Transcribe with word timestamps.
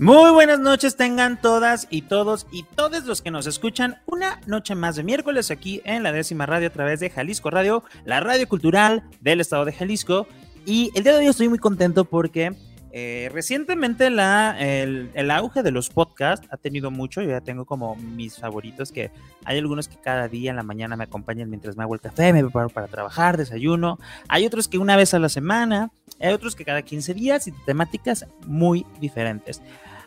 Muy 0.00 0.30
buenas 0.30 0.60
noches 0.60 0.94
tengan 0.94 1.40
todas 1.40 1.88
y 1.90 2.02
todos 2.02 2.46
y 2.52 2.62
todos 2.62 3.04
los 3.04 3.20
que 3.20 3.32
nos 3.32 3.48
escuchan 3.48 4.00
una 4.06 4.40
noche 4.46 4.76
más 4.76 4.94
de 4.94 5.02
miércoles 5.02 5.50
aquí 5.50 5.82
en 5.84 6.04
la 6.04 6.12
décima 6.12 6.46
radio 6.46 6.68
a 6.68 6.70
través 6.70 7.00
de 7.00 7.10
Jalisco 7.10 7.50
Radio, 7.50 7.82
la 8.04 8.20
radio 8.20 8.48
cultural 8.48 9.02
del 9.20 9.40
estado 9.40 9.64
de 9.64 9.72
Jalisco. 9.72 10.28
Y 10.64 10.92
el 10.94 11.02
día 11.02 11.14
de 11.14 11.18
hoy 11.18 11.26
estoy 11.26 11.48
muy 11.48 11.58
contento 11.58 12.04
porque 12.04 12.54
eh, 12.92 13.28
recientemente 13.32 14.08
la, 14.08 14.56
el, 14.60 15.10
el, 15.14 15.32
auge 15.32 15.64
de 15.64 15.72
los 15.72 15.90
podcasts 15.90 16.46
ha 16.52 16.56
tenido 16.56 16.92
mucho. 16.92 17.20
Yo 17.20 17.30
ya 17.30 17.40
tengo 17.40 17.64
como 17.64 17.96
mis 17.96 18.38
favoritos 18.38 18.92
que 18.92 19.10
hay 19.44 19.58
algunos 19.58 19.88
que 19.88 19.96
cada 19.96 20.28
día 20.28 20.50
en 20.50 20.56
la 20.56 20.62
mañana 20.62 20.96
me 20.96 21.04
acompañan 21.04 21.50
mientras 21.50 21.76
me 21.76 21.82
hago 21.82 21.94
el 21.94 22.00
café, 22.00 22.32
me 22.32 22.42
preparo 22.42 22.68
para 22.68 22.86
trabajar, 22.86 23.36
desayuno. 23.36 23.98
Hay 24.28 24.46
otros 24.46 24.68
que 24.68 24.78
una 24.78 24.94
vez 24.94 25.12
a 25.12 25.18
la 25.18 25.28
semana, 25.28 25.90
hay 26.20 26.32
otros 26.32 26.54
que 26.54 26.64
cada 26.64 26.82
15 26.82 27.14
días 27.14 27.48
y 27.48 27.52
temáticas 27.66 28.26
muy 28.46 28.86
diferentes. 29.00 29.60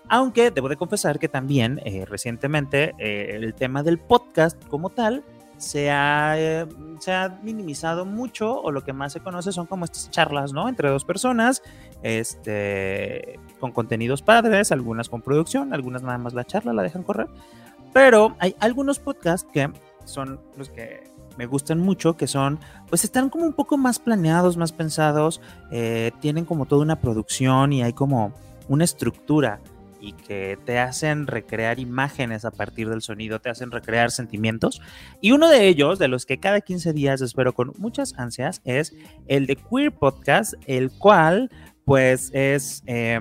Aunque 0.08 0.52
debo 0.52 0.68
de 0.68 0.76
confesar 0.76 1.20
que 1.20 1.30
también 1.30 1.80
eh, 1.86 2.06
recientemente 2.06 2.94
eh, 2.98 3.36
el 3.36 3.54
tema 3.54 3.84
del 3.84 3.98
podcast 3.98 4.62
como 4.68 4.90
tal 4.90 5.24
se 5.62 5.92
ha, 5.92 6.34
eh, 6.38 6.68
se 7.00 7.14
ha, 7.14 7.40
minimizado 7.44 8.04
mucho 8.06 8.60
o 8.60 8.72
lo 8.72 8.84
que 8.84 8.94
más 8.94 9.14
se 9.14 9.20
conoce 9.20 9.52
son 9.52 9.68
como 9.68 9.86
estas 9.86 10.10
charlas, 10.10 10.54
¿no? 10.54 10.68
Entre 10.68 10.90
dos 10.90 11.06
personas, 11.06 11.62
este, 12.02 13.40
con 13.60 13.72
contenidos 13.72 14.22
padres, 14.24 14.72
algunas 14.72 15.08
con 15.08 15.22
producción, 15.22 15.74
algunas 15.74 16.02
nada 16.02 16.18
más 16.18 16.34
la 16.34 16.44
charla 16.44 16.74
la 16.74 16.82
dejan 16.82 17.04
correr. 17.04 17.28
Pero 17.94 18.36
hay 18.40 18.56
algunos 18.60 19.00
podcasts 19.00 19.48
que 19.54 19.70
son 20.06 20.40
los 20.58 20.70
que 20.70 21.04
me 21.38 21.46
gustan 21.46 21.80
mucho, 21.80 22.18
que 22.18 22.28
son, 22.28 22.60
pues 22.90 23.04
están 23.04 23.30
como 23.30 23.46
un 23.46 23.54
poco 23.54 23.78
más 23.78 24.00
planeados, 24.00 24.58
más 24.58 24.72
pensados, 24.72 25.42
eh, 25.72 26.12
tienen 26.20 26.46
como 26.46 26.66
toda 26.66 26.82
una 26.82 27.00
producción 27.00 27.72
y 27.74 27.84
hay 27.84 27.94
como 27.94 28.34
una 28.68 28.84
estructura 28.84 29.60
y 30.02 30.14
que 30.14 30.58
te 30.66 30.80
hacen 30.80 31.28
recrear 31.28 31.80
imágenes 31.80 32.44
a 32.44 32.52
partir 32.52 32.90
del 32.90 33.02
sonido, 33.02 33.40
te 33.40 33.50
hacen 33.50 33.72
recrear 33.72 34.12
sentimientos. 34.12 34.82
Y 35.22 35.32
uno 35.32 35.48
de 35.48 35.68
ellos, 35.68 36.00
de 36.00 36.08
los 36.08 36.26
que 36.26 36.40
cada 36.40 36.60
15 36.60 36.92
días 36.94 37.22
espero 37.22 37.54
con 37.54 37.74
muchas 37.78 38.18
ansias, 38.18 38.62
es 38.66 38.94
el 39.28 39.46
de 39.46 39.56
Queer 39.56 39.92
Podcast, 39.92 40.56
el 40.66 40.92
cual 40.92 41.52
pues 41.86 42.32
es 42.34 42.84
eh, 42.88 43.20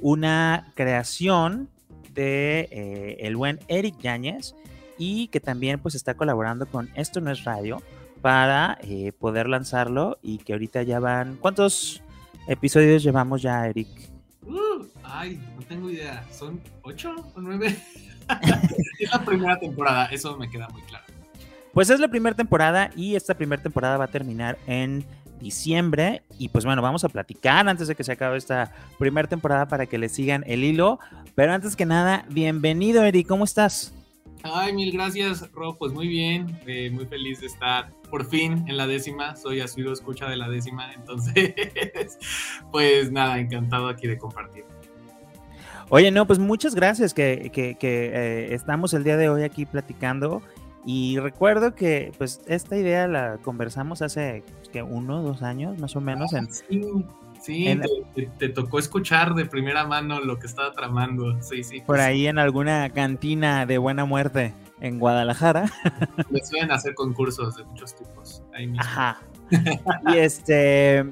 una 0.00 0.72
creación 0.74 1.68
de 2.14 2.68
eh, 2.70 3.16
el 3.20 3.36
buen 3.36 3.58
Eric 3.68 3.98
Yáñez 3.98 4.54
y 4.98 5.28
que 5.28 5.40
también 5.40 5.80
pues 5.80 5.94
está 5.94 6.14
colaborando 6.14 6.66
con 6.66 6.90
Esto 6.94 7.20
No 7.20 7.30
es 7.30 7.44
Radio 7.44 7.82
para 8.20 8.78
eh, 8.82 9.12
poder 9.18 9.48
lanzarlo 9.48 10.18
y 10.22 10.38
que 10.38 10.52
ahorita 10.52 10.82
ya 10.82 11.00
van... 11.00 11.36
¿Cuántos 11.36 12.02
episodios 12.46 13.02
llevamos 13.02 13.42
ya, 13.42 13.66
Eric? 13.66 14.11
Uh, 14.46 14.86
ay, 15.02 15.40
no 15.56 15.62
tengo 15.62 15.90
idea. 15.90 16.24
¿Son 16.30 16.60
ocho 16.82 17.14
o 17.34 17.40
nueve? 17.40 17.76
es 18.98 19.10
la 19.10 19.24
primera 19.24 19.58
temporada, 19.58 20.06
eso 20.06 20.36
me 20.36 20.48
queda 20.50 20.68
muy 20.68 20.82
claro. 20.82 21.04
Pues 21.72 21.88
es 21.90 22.00
la 22.00 22.08
primera 22.08 22.36
temporada 22.36 22.90
y 22.96 23.14
esta 23.14 23.34
primera 23.34 23.62
temporada 23.62 23.96
va 23.96 24.04
a 24.04 24.08
terminar 24.08 24.58
en 24.66 25.04
diciembre. 25.40 26.22
Y 26.38 26.48
pues 26.48 26.64
bueno, 26.64 26.82
vamos 26.82 27.04
a 27.04 27.08
platicar 27.08 27.66
antes 27.68 27.88
de 27.88 27.94
que 27.94 28.04
se 28.04 28.12
acabe 28.12 28.36
esta 28.36 28.72
primera 28.98 29.28
temporada 29.28 29.66
para 29.66 29.86
que 29.86 29.98
le 29.98 30.08
sigan 30.08 30.44
el 30.46 30.64
hilo. 30.64 30.98
Pero 31.34 31.52
antes 31.52 31.74
que 31.74 31.86
nada, 31.86 32.26
bienvenido, 32.28 33.04
Eri, 33.04 33.24
¿cómo 33.24 33.44
estás? 33.44 33.94
Ay, 34.44 34.72
mil 34.72 34.92
gracias, 34.92 35.50
Rob. 35.52 35.78
Pues 35.78 35.92
muy 35.92 36.08
bien, 36.08 36.58
eh, 36.66 36.90
muy 36.90 37.06
feliz 37.06 37.40
de 37.40 37.46
estar 37.46 37.92
por 38.10 38.26
fin 38.26 38.64
en 38.68 38.76
la 38.76 38.86
décima. 38.86 39.36
Soy 39.36 39.60
asiduo 39.60 39.92
escucha 39.92 40.28
de 40.28 40.36
la 40.36 40.48
décima, 40.48 40.92
entonces, 40.92 41.54
pues 42.72 43.12
nada, 43.12 43.38
encantado 43.38 43.88
aquí 43.88 44.06
de 44.06 44.18
compartir. 44.18 44.64
Oye, 45.88 46.10
no, 46.10 46.26
pues 46.26 46.38
muchas 46.38 46.74
gracias 46.74 47.12
que, 47.14 47.50
que, 47.52 47.74
que 47.74 48.06
eh, 48.06 48.54
estamos 48.54 48.94
el 48.94 49.04
día 49.04 49.16
de 49.16 49.28
hoy 49.28 49.42
aquí 49.42 49.66
platicando. 49.66 50.42
Y 50.84 51.18
recuerdo 51.18 51.74
que 51.74 52.12
pues 52.18 52.40
esta 52.46 52.76
idea 52.76 53.06
la 53.06 53.38
conversamos 53.38 54.02
hace 54.02 54.42
que 54.72 54.82
uno, 54.82 55.22
dos 55.22 55.42
años 55.42 55.78
más 55.78 55.94
o 55.94 56.00
menos. 56.00 56.34
Ah, 56.34 56.38
en, 56.38 56.52
sí, 56.52 56.82
sí 57.42 57.68
en, 57.68 57.82
te, 58.14 58.30
te, 58.38 58.48
tocó 58.48 58.78
escuchar 58.78 59.34
de 59.34 59.46
primera 59.46 59.86
mano 59.86 60.20
lo 60.20 60.38
que 60.38 60.46
estaba 60.46 60.72
tramando. 60.72 61.40
Sí, 61.42 61.62
sí. 61.64 61.78
Por 61.78 61.96
pues, 61.96 62.00
ahí 62.00 62.26
en 62.26 62.38
alguna 62.38 62.90
cantina 62.90 63.66
de 63.66 63.78
buena 63.78 64.04
muerte 64.04 64.54
en 64.80 64.98
Guadalajara. 64.98 65.70
Me 66.30 66.40
suelen 66.44 66.70
hacer 66.70 66.94
concursos 66.94 67.56
de 67.56 67.64
muchos 67.64 67.94
tipos. 67.94 68.42
Ahí 68.54 68.66
mismo. 68.66 68.82
Ajá. 68.82 69.20
Y 70.06 70.16
este 70.16 71.04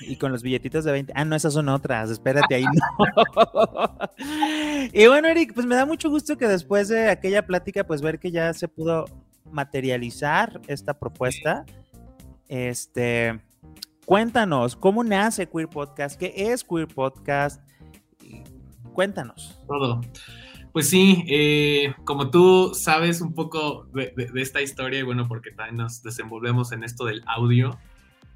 y 0.00 0.16
con 0.16 0.32
los 0.32 0.42
billetitos 0.42 0.84
de 0.84 0.92
20. 0.92 1.12
Ah, 1.14 1.24
no, 1.24 1.36
esas 1.36 1.52
son 1.52 1.68
otras, 1.68 2.10
espérate 2.10 2.54
ahí. 2.54 2.64
No. 2.64 3.98
y 4.92 5.06
bueno, 5.06 5.28
Eric, 5.28 5.52
pues 5.54 5.66
me 5.66 5.74
da 5.74 5.86
mucho 5.86 6.10
gusto 6.10 6.36
que 6.36 6.48
después 6.48 6.88
de 6.88 7.08
aquella 7.10 7.46
plática, 7.46 7.84
pues 7.84 8.00
ver 8.00 8.18
que 8.18 8.30
ya 8.30 8.52
se 8.54 8.68
pudo 8.68 9.04
materializar 9.50 10.60
esta 10.66 10.98
propuesta. 10.98 11.64
Este, 12.48 13.40
cuéntanos, 14.06 14.76
¿cómo 14.76 15.04
nace 15.04 15.48
Queer 15.48 15.68
Podcast? 15.68 16.18
¿Qué 16.18 16.32
es 16.34 16.64
Queer 16.64 16.88
Podcast? 16.88 17.60
Cuéntanos. 18.94 19.60
Todo. 19.66 20.00
Pues 20.72 20.88
sí, 20.88 21.24
eh, 21.28 21.94
como 22.04 22.30
tú 22.30 22.72
sabes 22.74 23.20
un 23.20 23.34
poco 23.34 23.88
de, 23.92 24.14
esta 24.36 24.62
historia 24.62 25.00
y 25.00 25.02
bueno, 25.02 25.26
porque 25.26 25.50
también 25.50 25.76
nos 25.76 26.02
desenvolvemos 26.02 26.72
en 26.72 26.84
esto 26.84 27.04
del 27.04 27.22
audio, 27.26 27.78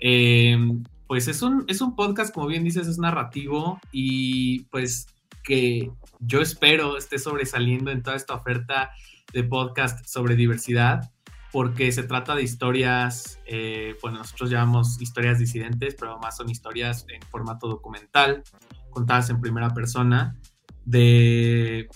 eh, 0.01 0.59
pues 1.07 1.29
es 1.29 1.41
un, 1.43 1.65
es 1.69 1.81
un 1.81 1.95
podcast, 1.95 2.35
como 2.35 2.47
bien 2.47 2.65
dices, 2.65 2.89
es 2.89 2.99
narrativo 2.99 3.81
y 3.93 4.65
pues 4.65 5.07
que 5.45 5.91
yo 6.19 6.41
espero 6.41 6.97
esté 6.97 7.19
sobresaliendo 7.19 7.91
en 7.91 8.03
toda 8.03 8.17
esta 8.17 8.35
oferta 8.35 8.91
de 9.33 9.45
podcast 9.45 10.05
sobre 10.07 10.35
diversidad, 10.35 11.13
porque 11.53 11.91
se 11.93 12.03
trata 12.05 12.35
de 12.35 12.43
historias, 12.43 13.41
eh, 13.47 13.97
bueno, 14.03 14.19
nosotros 14.19 14.51
llamamos 14.51 15.01
historias 15.01 15.39
disidentes, 15.39 15.97
pero 15.99 16.19
más 16.19 16.37
son 16.37 16.51
historias 16.51 17.07
en 17.09 17.21
formato 17.23 17.69
documental, 17.69 18.43
contadas 18.91 19.31
en 19.31 19.41
primera 19.41 19.71
persona, 19.71 20.37
de, 20.85 21.89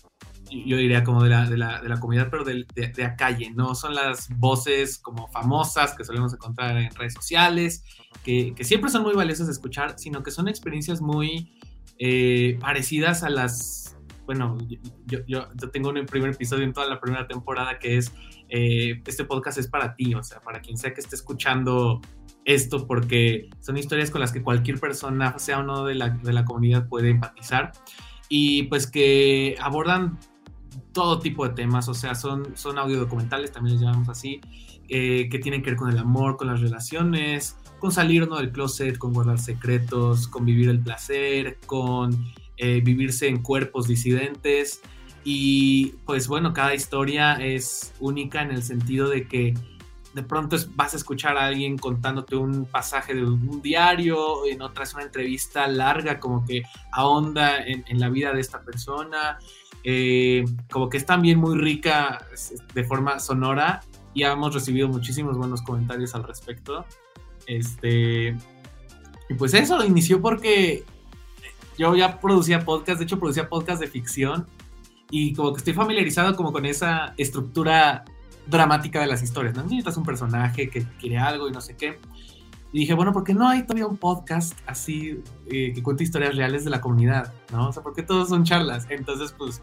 yo 0.50 0.76
diría 0.76 1.04
como 1.04 1.22
de 1.22 1.30
la, 1.30 1.48
de 1.48 1.56
la, 1.56 2.00
comunidad, 2.00 2.28
pero 2.30 2.44
de, 2.44 2.64
de, 2.74 2.88
de 2.88 3.02
la 3.02 3.16
calle, 3.16 3.50
no 3.50 3.74
son 3.74 3.94
las 3.94 4.28
voces 4.36 4.98
como 4.98 5.28
famosas 5.28 5.94
que 5.94 6.04
solemos 6.04 6.32
encontrar 6.34 6.76
en 6.76 6.94
redes 6.94 7.14
sociales, 7.14 7.84
que, 8.24 8.54
que, 8.54 8.64
siempre 8.64 8.90
son 8.90 9.02
muy 9.02 9.14
valiosas 9.14 9.46
de 9.46 9.52
escuchar, 9.52 9.98
sino 9.98 10.22
que 10.22 10.30
son 10.30 10.48
experiencias 10.48 11.00
muy 11.00 11.52
eh, 11.98 12.58
parecidas 12.60 13.22
a 13.22 13.30
las, 13.30 13.83
bueno, 14.26 14.56
yo, 14.66 14.78
yo, 15.06 15.18
yo, 15.26 15.70
tengo 15.70 15.90
un 15.90 16.06
primer 16.06 16.30
episodio 16.30 16.64
en 16.64 16.72
toda 16.72 16.86
la 16.86 17.00
primera 17.00 17.26
temporada 17.26 17.78
que 17.78 17.98
es, 17.98 18.12
eh, 18.48 19.02
este 19.06 19.24
podcast 19.24 19.58
es 19.58 19.68
para 19.68 19.94
ti, 19.94 20.14
o 20.14 20.22
sea, 20.22 20.40
para 20.40 20.60
quien 20.60 20.76
sea 20.76 20.94
que 20.94 21.00
esté 21.00 21.16
escuchando 21.16 22.00
esto, 22.44 22.86
porque 22.86 23.50
son 23.60 23.76
historias 23.76 24.10
con 24.10 24.20
las 24.20 24.32
que 24.32 24.42
cualquier 24.42 24.78
persona, 24.78 25.38
sea 25.38 25.60
o 25.60 25.62
no 25.62 25.84
de 25.84 25.94
la, 25.94 26.10
de 26.10 26.32
la 26.32 26.44
comunidad, 26.44 26.88
puede 26.88 27.10
empatizar 27.10 27.72
y 28.28 28.64
pues 28.64 28.86
que 28.86 29.56
abordan 29.60 30.18
todo 30.92 31.18
tipo 31.18 31.46
de 31.46 31.54
temas, 31.54 31.88
o 31.88 31.94
sea, 31.94 32.14
son, 32.14 32.56
son 32.56 32.78
audio 32.78 32.98
documentales, 32.98 33.52
también 33.52 33.76
les 33.76 33.82
llamamos 33.82 34.08
así, 34.08 34.40
eh, 34.88 35.28
que 35.30 35.38
tienen 35.38 35.62
que 35.62 35.70
ver 35.70 35.78
con 35.78 35.90
el 35.90 35.98
amor, 35.98 36.36
con 36.36 36.48
las 36.48 36.60
relaciones, 36.60 37.56
con 37.78 37.92
salir 37.92 38.28
¿no? 38.28 38.36
del 38.36 38.50
closet, 38.50 38.96
con 38.98 39.12
guardar 39.12 39.38
secretos, 39.38 40.28
con 40.28 40.44
vivir 40.44 40.68
el 40.68 40.80
placer, 40.80 41.58
con 41.66 42.32
eh, 42.56 42.80
vivirse 42.82 43.28
en 43.28 43.42
cuerpos 43.42 43.88
disidentes. 43.88 44.80
Y 45.24 45.94
pues 46.04 46.28
bueno, 46.28 46.52
cada 46.52 46.74
historia 46.74 47.34
es 47.34 47.94
única 47.98 48.42
en 48.42 48.50
el 48.50 48.62
sentido 48.62 49.08
de 49.08 49.26
que 49.26 49.54
de 50.14 50.22
pronto 50.22 50.56
vas 50.76 50.94
a 50.94 50.96
escuchar 50.96 51.36
a 51.36 51.46
alguien 51.46 51.76
contándote 51.76 52.36
un 52.36 52.66
pasaje 52.66 53.14
de 53.14 53.24
un 53.24 53.60
diario, 53.62 54.46
en 54.46 54.62
otra 54.62 54.84
una 54.94 55.02
entrevista 55.02 55.66
larga 55.66 56.20
como 56.20 56.44
que 56.44 56.62
ahonda 56.92 57.64
en, 57.64 57.84
en 57.88 57.98
la 57.98 58.08
vida 58.10 58.32
de 58.32 58.40
esta 58.40 58.62
persona, 58.62 59.38
eh, 59.82 60.44
como 60.70 60.88
que 60.88 60.96
es 60.96 61.04
también 61.04 61.38
muy 61.38 61.58
rica 61.58 62.26
de 62.74 62.84
forma 62.84 63.18
sonora 63.18 63.82
y 64.14 64.22
hemos 64.22 64.54
recibido 64.54 64.88
muchísimos 64.88 65.36
buenos 65.36 65.60
comentarios 65.62 66.14
al 66.14 66.22
respecto. 66.22 66.86
Este, 67.46 68.36
y 69.28 69.34
pues 69.36 69.52
eso 69.52 69.84
inició 69.84 70.22
porque 70.22 70.84
yo 71.78 71.94
ya 71.96 72.20
producía 72.20 72.64
podcast, 72.64 72.98
de 72.98 73.04
hecho 73.04 73.18
producía 73.18 73.48
podcast 73.48 73.80
de 73.80 73.88
ficción 73.88 74.46
y 75.10 75.34
como 75.34 75.52
que 75.52 75.58
estoy 75.58 75.74
familiarizado 75.74 76.34
como 76.36 76.52
con 76.52 76.64
esa 76.66 77.14
estructura 77.16 78.04
dramática 78.46 79.00
de 79.00 79.06
las 79.06 79.22
historias, 79.22 79.54
¿no? 79.54 79.62
Necesitas 79.62 79.96
un 79.96 80.04
personaje 80.04 80.68
que 80.68 80.84
quiere 81.00 81.18
algo 81.18 81.48
y 81.48 81.52
no 81.52 81.60
sé 81.60 81.76
qué. 81.76 81.98
Y 82.72 82.80
dije, 82.80 82.94
bueno, 82.94 83.12
¿por 83.12 83.22
qué 83.22 83.34
no 83.34 83.48
hay 83.48 83.62
todavía 83.62 83.86
un 83.86 83.96
podcast 83.96 84.58
así 84.66 85.22
eh, 85.46 85.72
que 85.72 85.82
cuente 85.82 86.02
historias 86.02 86.34
reales 86.34 86.64
de 86.64 86.70
la 86.70 86.80
comunidad? 86.80 87.32
¿No? 87.52 87.68
O 87.68 87.72
sea, 87.72 87.82
¿por 87.82 87.94
qué 87.94 88.02
todos 88.02 88.28
son 88.28 88.42
charlas? 88.42 88.86
Entonces, 88.90 89.32
pues, 89.38 89.62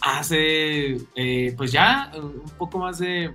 hace, 0.00 0.96
eh, 1.14 1.54
pues 1.56 1.70
ya 1.70 2.10
un 2.16 2.50
poco 2.58 2.78
más 2.78 2.98
de, 2.98 3.32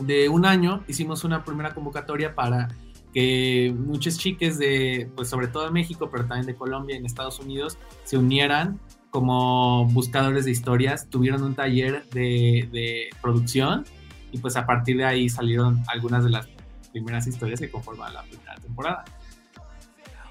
de 0.00 0.28
un 0.28 0.44
año 0.46 0.82
hicimos 0.88 1.22
una 1.22 1.44
primera 1.44 1.72
convocatoria 1.72 2.34
para 2.34 2.68
que 3.14 3.72
muchos 3.78 4.18
chiques 4.18 4.58
de, 4.58 5.08
pues 5.14 5.28
sobre 5.28 5.46
todo 5.46 5.64
de 5.64 5.70
México, 5.70 6.10
pero 6.10 6.26
también 6.26 6.46
de 6.46 6.56
Colombia 6.56 6.96
y 6.96 6.98
en 6.98 7.06
Estados 7.06 7.38
Unidos, 7.38 7.78
se 8.02 8.18
unieran 8.18 8.80
como 9.10 9.86
buscadores 9.86 10.44
de 10.44 10.50
historias, 10.50 11.08
tuvieron 11.08 11.44
un 11.44 11.54
taller 11.54 12.04
de, 12.10 13.08
producción 13.22 13.84
y 14.32 14.38
pues 14.38 14.56
a 14.56 14.66
partir 14.66 14.96
de 14.96 15.04
ahí 15.04 15.28
salieron 15.28 15.84
algunas 15.86 16.24
de 16.24 16.30
las 16.30 16.48
primeras 16.90 17.24
historias 17.28 17.60
que 17.60 17.70
conforman 17.70 18.12
la 18.12 18.24
primera 18.24 18.56
temporada. 18.56 19.04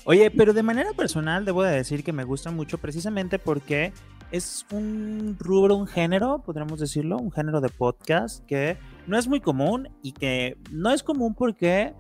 Oye, 0.04 0.30
pero 0.32 0.52
de 0.52 0.64
manera 0.64 0.92
personal 0.92 1.46
debo 1.46 1.64
de 1.64 1.72
decir 1.78 2.04
que 2.04 2.12
me 2.12 2.26
gusta 2.26 2.52
mucho 2.52 2.78
precisamente 2.78 3.40
porque 3.40 3.94
es 4.32 4.66
un 4.72 5.38
rubro, 5.40 5.78
un 5.78 5.88
género, 5.88 6.40
podríamos 6.40 6.82
decirlo, 6.82 7.18
un 7.18 7.32
género 7.32 7.62
de 7.62 7.70
podcast 7.70 8.46
que 8.46 8.78
no 9.08 9.18
es 9.18 9.30
muy 9.30 9.40
común 9.40 9.88
y 10.02 10.12
que 10.12 10.58
no 10.72 10.92
es 10.92 11.04
común 11.04 11.34
porque 11.36 11.94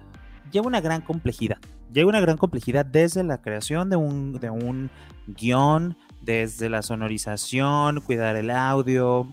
lleva 0.53 0.67
una 0.67 0.79
gran 0.79 1.01
complejidad. 1.01 1.57
Lleva 1.91 2.09
una 2.09 2.21
gran 2.21 2.37
complejidad 2.37 2.85
desde 2.85 3.23
la 3.23 3.41
creación 3.41 3.89
de 3.89 3.97
un, 3.97 4.39
de 4.39 4.49
un 4.49 4.89
guion, 5.27 5.97
desde 6.21 6.69
la 6.69 6.81
sonorización, 6.81 7.99
cuidar 7.99 8.37
el 8.37 8.49
audio, 8.49 9.27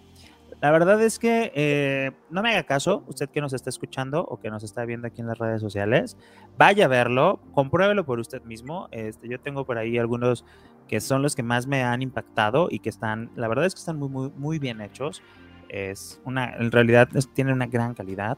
la 0.61 0.71
verdad 0.71 1.03
es 1.03 1.19
que 1.19 1.53
eh, 1.55 2.11
no 2.29 2.43
me 2.43 2.51
haga 2.51 2.65
caso, 2.65 3.03
usted 3.07 3.31
que 3.31 3.41
nos 3.41 3.55
está 3.55 3.71
escuchando 3.71 4.23
o 4.23 4.39
que 4.39 4.51
nos 4.51 4.63
está 4.63 4.85
viendo 4.85 5.07
aquí 5.07 5.23
en 5.23 5.27
las 5.27 5.39
redes 5.39 5.63
sociales, 5.63 6.19
vaya 6.59 6.85
a 6.85 6.89
verlo, 6.89 7.41
compruébelo 7.55 8.05
por 8.05 8.19
usted 8.19 8.43
mismo. 8.43 8.89
Este, 8.91 9.27
yo 9.27 9.41
tengo 9.41 9.65
por 9.65 9.79
ahí 9.79 9.97
algunos 9.97 10.45
que 10.87 11.01
son 11.01 11.23
los 11.23 11.35
que 11.35 11.43
más 11.43 11.67
me 11.67 11.83
han 11.83 12.03
impactado 12.03 12.69
y 12.71 12.81
que 12.81 12.91
están, 12.91 13.31
la 13.37 13.49
verdad 13.49 13.65
es 13.65 13.75
que 13.75 13.79
están 13.79 13.99
muy, 13.99 14.11
muy, 14.11 14.31
muy 14.37 14.59
bien 14.59 14.83
hechos. 14.83 15.23
Es 15.71 16.21
una, 16.27 16.55
en 16.57 16.71
realidad 16.71 17.09
tienen 17.33 17.55
una 17.55 17.67
gran 17.67 17.95
calidad. 17.95 18.37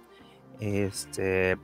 Este, 0.60 1.56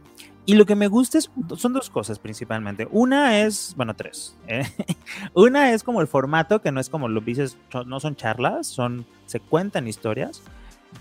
y 0.48 0.54
lo 0.54 0.64
que 0.64 0.74
me 0.74 0.88
gusta 0.88 1.18
es, 1.18 1.30
son 1.58 1.74
dos 1.74 1.90
cosas 1.90 2.18
principalmente. 2.18 2.88
Una 2.90 3.42
es, 3.42 3.74
bueno, 3.76 3.94
tres. 3.94 4.34
¿eh? 4.46 4.66
Una 5.34 5.74
es 5.74 5.82
como 5.82 6.00
el 6.00 6.06
formato, 6.06 6.62
que 6.62 6.72
no 6.72 6.80
es 6.80 6.88
como 6.88 7.06
lo 7.06 7.20
dices, 7.20 7.58
no 7.84 8.00
son 8.00 8.16
charlas, 8.16 8.66
son, 8.66 9.04
se 9.26 9.40
cuentan 9.40 9.86
historias. 9.86 10.40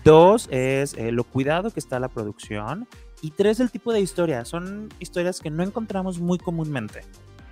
Dos 0.04 0.50
es 0.52 0.96
eh, 0.96 1.14
lo 1.14 1.24
cuidado 1.24 1.72
que 1.72 1.80
está 1.80 1.98
la 1.98 2.10
producción. 2.10 2.90
Y 3.22 3.32
tres, 3.32 3.62
el 3.62 3.72
tipo 3.72 3.94
de 3.94 4.02
historias. 4.02 4.50
Son 4.50 4.90
historias 5.00 5.40
que 5.40 5.50
no 5.50 5.64
encontramos 5.64 6.20
muy 6.20 6.40
comúnmente. 6.40 7.06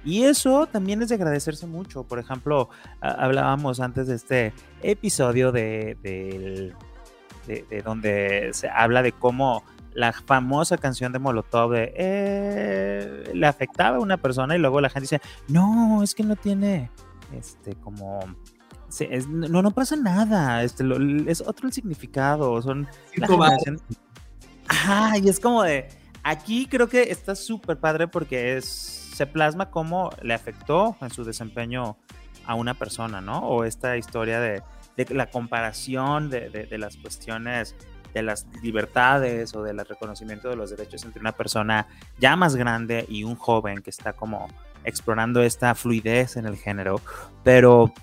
Y 0.03 0.23
eso 0.23 0.67
también 0.67 1.01
es 1.01 1.07
de 1.07 1.15
agradecerse 1.15 1.65
mucho. 1.65 2.03
Por 2.03 2.19
ejemplo, 2.19 2.67
hablábamos 2.99 3.79
antes 3.79 4.07
de 4.07 4.15
este 4.15 4.53
episodio 4.81 5.53
de, 5.53 5.95
de 7.47 7.81
donde 7.83 8.49
se 8.51 8.67
habla 8.67 9.01
de 9.01 9.13
cómo 9.13 9.63
la 9.95 10.11
famosa 10.11 10.77
canción 10.77 11.11
de 11.13 11.19
Molotov 11.19 11.71
de 11.71 11.93
eh, 11.95 13.31
le 13.33 13.47
afectaba 13.47 13.97
a 13.97 13.99
una 13.99 14.17
persona 14.17 14.55
y 14.55 14.59
luego 14.59 14.81
la 14.81 14.89
gente 14.89 15.01
dice, 15.01 15.21
no, 15.47 16.03
es 16.03 16.13
que 16.13 16.23
no 16.23 16.35
tiene, 16.35 16.91
este, 17.33 17.75
como, 17.75 18.19
no, 19.29 19.61
no 19.61 19.71
pasa 19.71 19.95
nada, 19.95 20.63
este, 20.63 20.83
es 21.27 21.41
otro 21.41 21.67
el 21.67 21.73
significado, 21.73 22.61
son... 22.61 22.87
Ajá, 24.67 25.17
y 25.17 25.29
es 25.29 25.39
como 25.39 25.63
de, 25.63 25.87
aquí 26.23 26.67
creo 26.67 26.89
que 26.89 27.03
está 27.03 27.33
súper 27.33 27.79
padre 27.79 28.07
porque 28.07 28.57
es, 28.57 28.65
se 28.65 29.25
plasma 29.25 29.71
cómo 29.71 30.09
le 30.21 30.33
afectó 30.33 30.97
en 31.01 31.09
su 31.09 31.23
desempeño 31.23 31.97
a 32.45 32.55
una 32.55 32.73
persona, 32.73 33.21
¿no? 33.21 33.39
O 33.39 33.63
esta 33.63 33.95
historia 33.95 34.41
de, 34.41 34.61
la 35.09 35.29
comparación 35.29 36.29
de, 36.29 36.49
de 36.49 36.77
las 36.77 36.97
cuestiones 36.97 37.75
de 38.15 38.23
las 38.23 38.47
libertades 38.63 39.53
o 39.55 39.61
del 39.61 39.77
reconocimiento 39.79 40.49
de 40.49 40.55
los 40.55 40.69
derechos 40.69 41.03
entre 41.03 41.19
una 41.19 41.33
persona 41.33 41.87
ya 42.17 42.35
más 42.35 42.55
grande 42.55 43.05
y 43.09 43.23
un 43.23 43.35
joven 43.35 43.81
que 43.81 43.89
está 43.89 44.13
como 44.13 44.47
explorando 44.83 45.41
esta 45.43 45.75
fluidez 45.75 46.37
en 46.37 46.45
el 46.45 46.55
género. 46.55 47.01
Pero 47.43 47.93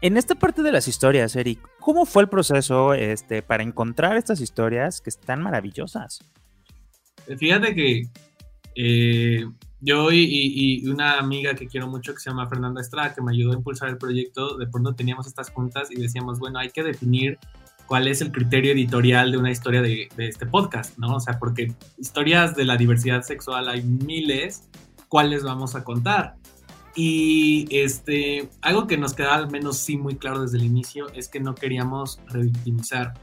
en 0.00 0.16
esta 0.16 0.34
parte 0.34 0.62
de 0.62 0.72
las 0.72 0.88
historias, 0.88 1.36
Eric, 1.36 1.60
¿cómo 1.78 2.06
fue 2.06 2.22
el 2.22 2.28
proceso 2.28 2.94
este, 2.94 3.42
para 3.42 3.62
encontrar 3.62 4.16
estas 4.16 4.40
historias 4.40 5.02
que 5.02 5.10
están 5.10 5.42
maravillosas? 5.42 6.24
Fíjate 7.38 7.74
que 7.74 8.08
eh, 8.76 9.44
yo 9.80 10.10
y, 10.10 10.24
y, 10.24 10.88
una 10.88 11.18
amiga 11.18 11.54
que 11.54 11.66
quiero 11.66 11.86
mucho 11.86 12.14
que 12.14 12.20
se 12.20 12.30
llama 12.30 12.48
Fernanda 12.48 12.80
Estrada, 12.80 13.14
que 13.14 13.20
me 13.20 13.32
ayudó 13.32 13.52
a 13.52 13.56
impulsar 13.56 13.90
el 13.90 13.98
proyecto, 13.98 14.56
de 14.56 14.66
pronto 14.66 14.94
teníamos 14.94 15.26
estas 15.26 15.50
juntas 15.50 15.90
y 15.90 16.00
decíamos, 16.00 16.38
bueno, 16.38 16.58
hay 16.58 16.70
que 16.70 16.82
definir 16.82 17.38
cuál 17.90 18.06
es 18.06 18.20
el 18.20 18.30
criterio 18.30 18.70
editorial 18.70 19.32
de 19.32 19.38
una 19.38 19.50
historia 19.50 19.82
de, 19.82 20.08
este 20.16 20.46
podcast, 20.46 20.96
¿no? 20.96 21.16
O 21.16 21.18
sea, 21.18 21.40
porque 21.40 21.74
historias 21.98 22.54
de 22.54 22.64
la 22.64 22.76
diversidad 22.76 23.22
sexual 23.22 23.68
hay 23.68 23.82
miles, 23.82 24.68
¿cuáles 25.08 25.42
vamos 25.42 25.74
a 25.74 25.82
contar? 25.82 26.36
Y 26.94 27.66
este, 27.72 28.48
algo 28.62 28.86
que 28.86 28.96
nos 28.96 29.14
queda 29.14 29.34
al 29.34 29.50
menos 29.50 29.76
sí 29.78 29.96
muy 29.96 30.14
claro 30.14 30.42
desde 30.42 30.58
el 30.58 30.66
inicio 30.66 31.08
es 31.14 31.26
que 31.26 31.40
no 31.40 31.56
queríamos 31.56 32.20
revictimizar 32.28 33.14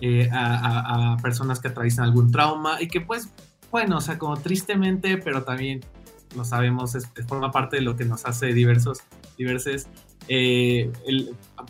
eh, 0.00 0.28
a, 0.32 1.16
personas 1.22 1.60
que 1.60 1.68
atraviesan 1.68 2.06
algún 2.06 2.32
trauma 2.32 2.82
y 2.82 2.88
que 2.88 3.00
pues, 3.00 3.28
bueno, 3.70 3.98
o 3.98 4.00
sea, 4.00 4.18
como 4.18 4.36
tristemente, 4.36 5.16
pero 5.16 5.44
también 5.44 5.78
lo 6.34 6.44
sabemos, 6.44 6.96
es, 6.96 7.08
forma 7.28 7.52
parte 7.52 7.76
de 7.76 7.82
lo 7.82 7.94
que 7.94 8.04
nos 8.04 8.26
hace 8.26 8.52
diversos, 8.52 9.04
diversos 9.38 9.86
eh, 10.28 10.90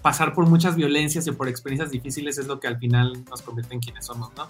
pasar 0.03 0.35
por 0.35 0.47
muchas 0.47 0.77
violencias 0.77 1.27
y 1.27 1.33
por 1.33 1.49
experiencias 1.49 1.91
difíciles 1.91 2.39
es 2.39 2.47
lo 2.47 2.61
que 2.61 2.69
al 2.69 2.79
final 2.79 3.25
nos 3.29 3.43
convierte 3.43 3.75
en 3.75 3.81
quienes 3.81 4.07
somos, 4.07 4.31
¿no? 4.37 4.47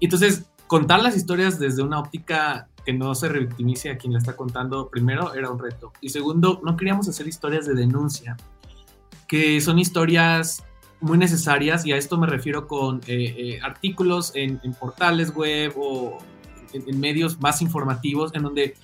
entonces, 0.00 0.44
contar 0.66 1.02
las 1.02 1.16
historias 1.16 1.58
desde 1.58 1.82
una 1.82 1.98
óptica 1.98 2.68
que 2.84 2.92
no 2.92 3.14
se 3.14 3.28
revictimice 3.28 3.90
a 3.90 3.98
quien 3.98 4.12
la 4.12 4.18
está 4.18 4.36
contando, 4.36 4.88
primero, 4.88 5.34
era 5.34 5.50
un 5.50 5.58
reto. 5.58 5.92
Y 6.00 6.10
segundo, 6.10 6.60
no 6.64 6.76
queríamos 6.76 7.08
hacer 7.08 7.26
historias 7.26 7.66
de 7.66 7.74
denuncia, 7.74 8.36
que 9.26 9.60
son 9.60 9.78
historias 9.78 10.62
muy 11.00 11.18
necesarias, 11.18 11.84
y 11.84 11.92
a 11.92 11.96
esto 11.96 12.16
me 12.16 12.26
refiero 12.26 12.66
con 12.66 13.00
eh, 13.06 13.34
eh, 13.38 13.60
artículos 13.62 14.32
en, 14.34 14.60
portales 14.78 15.34
web 15.34 15.74
o 15.76 16.18
en, 16.72 17.00
medios 17.00 17.40
más 17.40 17.60
informativos, 17.60 18.34
en 18.34 18.42
donde 18.42 18.74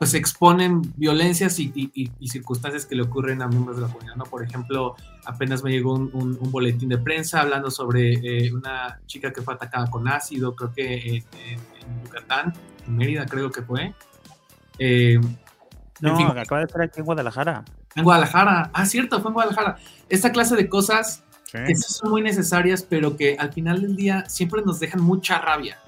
pues 0.00 0.14
exponen 0.14 0.80
violencias 0.96 1.58
y, 1.58 2.10
circunstancias 2.22 2.86
que 2.86 2.94
le 2.94 3.02
ocurren 3.02 3.42
a 3.42 3.48
miembros 3.48 3.76
de 3.76 3.82
la 3.82 3.88
comunidad, 3.88 4.16
¿no? 4.16 4.24
Por 4.24 4.42
ejemplo, 4.42 4.96
apenas 5.26 5.62
me 5.62 5.70
llegó 5.70 5.92
un, 5.92 6.38
boletín 6.50 6.88
de 6.88 6.96
prensa 6.96 7.42
hablando 7.42 7.70
sobre 7.70 8.14
eh, 8.14 8.50
una 8.50 8.98
chica 9.04 9.30
que 9.30 9.42
fue 9.42 9.52
atacada 9.52 9.90
con 9.90 10.08
ácido, 10.08 10.56
creo 10.56 10.72
que 10.72 11.16
en, 11.16 12.02
Yucatán, 12.02 12.54
en 12.86 12.96
Mérida 12.96 13.26
creo 13.26 13.50
que 13.50 13.60
fue. 13.60 13.92
Eh, 14.78 15.20
no, 16.00 16.16
acaba 16.28 16.60
de 16.60 16.66
estar 16.66 16.80
aquí 16.80 17.00
en 17.00 17.04
Guadalajara. 17.04 17.62
En 17.94 18.02
Guadalajara, 18.02 18.70
ah, 18.72 18.86
cierto, 18.86 19.20
fue 19.20 19.28
en 19.28 19.34
Guadalajara. 19.34 19.76
Esta 20.08 20.32
clase 20.32 20.56
de 20.56 20.66
cosas 20.66 21.24
que 21.52 21.74
son 21.76 22.10
muy 22.10 22.22
necesarias, 22.22 22.86
pero 22.88 23.18
que 23.18 23.36
al 23.38 23.52
final 23.52 23.82
del 23.82 23.96
día 23.96 24.24
siempre 24.30 24.62
nos 24.64 24.80
dejan 24.80 25.02
mucha 25.02 25.38
rabia. 25.40 25.78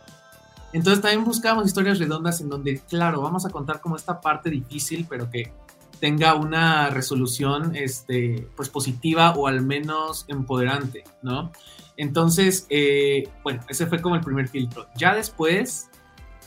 Entonces 0.72 1.02
también 1.02 1.24
buscamos 1.24 1.66
historias 1.66 1.98
redondas 1.98 2.40
en 2.40 2.48
donde, 2.48 2.80
claro, 2.88 3.20
vamos 3.20 3.44
a 3.44 3.50
contar 3.50 3.80
como 3.80 3.96
esta 3.96 4.20
parte 4.20 4.50
difícil, 4.50 5.06
pero 5.08 5.30
que 5.30 5.52
tenga 6.00 6.34
una 6.34 6.90
resolución 6.90 7.76
este, 7.76 8.48
pues 8.56 8.68
positiva 8.68 9.32
o 9.32 9.46
al 9.46 9.62
menos 9.62 10.24
empoderante, 10.28 11.04
¿no? 11.22 11.52
Entonces, 11.96 12.66
eh, 12.70 13.28
bueno, 13.44 13.62
ese 13.68 13.86
fue 13.86 14.00
como 14.00 14.16
el 14.16 14.22
primer 14.22 14.48
filtro. 14.48 14.86
Ya 14.96 15.14
después 15.14 15.90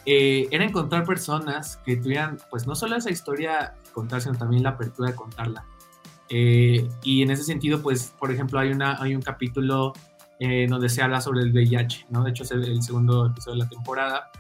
eh, 0.05 0.47
era 0.51 0.65
encontrar 0.65 1.05
personas 1.05 1.77
que 1.85 1.95
tuvieran, 1.97 2.37
pues 2.49 2.67
no 2.67 2.75
solo 2.75 2.95
esa 2.95 3.11
historia 3.11 3.75
contar, 3.93 4.21
sino 4.21 4.35
también 4.35 4.63
la 4.63 4.71
apertura 4.71 5.11
de 5.11 5.15
contarla. 5.15 5.65
Eh, 6.29 6.89
y 7.03 7.21
en 7.21 7.31
ese 7.31 7.43
sentido, 7.43 7.81
pues, 7.81 8.13
por 8.19 8.31
ejemplo, 8.31 8.59
hay, 8.59 8.71
una, 8.71 9.01
hay 9.01 9.15
un 9.15 9.21
capítulo 9.21 9.93
eh, 10.39 10.67
donde 10.69 10.89
se 10.89 11.01
habla 11.01 11.21
sobre 11.21 11.41
el 11.41 11.53
VIH, 11.53 12.07
¿no? 12.09 12.23
De 12.23 12.31
hecho 12.31 12.43
es 12.43 12.51
el, 12.51 12.81
segundo 12.83 13.27
episodio 13.27 13.57
de 13.57 13.63
la 13.63 13.69
temporada. 13.69 14.31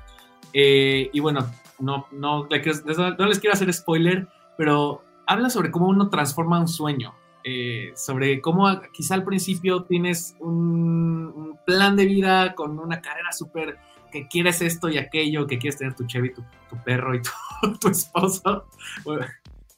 Eh, 0.51 1.09
y 1.13 1.19
bueno, 1.21 1.49
no, 1.79 2.07
no, 2.11 2.47
no, 2.49 3.25
les 3.27 3.39
quiero 3.39 3.53
hacer 3.53 3.71
spoiler, 3.73 4.27
pero 4.57 5.03
habla 5.25 5.49
sobre 5.49 5.71
cómo 5.71 5.87
uno 5.87 6.09
transforma 6.09 6.59
un 6.59 6.67
sueño, 6.67 7.13
eh, 7.45 7.93
sobre 7.95 8.41
cómo 8.41 8.67
quizá 8.91 9.15
al 9.15 9.23
principio 9.23 9.83
tienes 9.83 10.35
un, 10.39 11.57
plan 11.65 11.95
de 11.95 12.05
vida 12.05 12.53
con 12.53 12.77
una 12.77 13.01
carrera 13.01 13.31
súper 13.31 13.79
que 14.11 14.27
quieres 14.27 14.61
esto 14.61 14.87
y 14.87 14.99
aquello, 14.99 15.47
que 15.47 15.57
quieres 15.57 15.79
tener 15.79 15.95
tu 15.95 16.05
Chevy, 16.05 16.31
tu, 16.31 16.43
tu 16.69 16.77
perro 16.83 17.15
y 17.15 17.21
tu, 17.23 17.77
tu 17.79 17.87
esposo. 17.87 18.67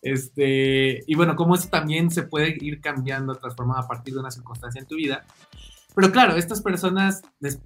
este, 0.01 1.03
y 1.07 1.15
bueno, 1.15 1.35
cómo 1.35 1.55
eso 1.55 1.69
también 1.69 2.11
se 2.11 2.23
puede 2.23 2.57
ir 2.59 2.81
cambiando, 2.81 3.35
transformando 3.35 3.83
a 3.83 3.87
partir 3.87 4.15
de 4.15 4.19
una 4.19 4.31
circunstancia 4.31 4.81
en 4.81 4.87
tu 4.87 4.95
vida. 4.95 5.25
Pero 5.97 6.11
claro, 6.11 6.35
estas 6.35 6.61
personas 6.61 7.23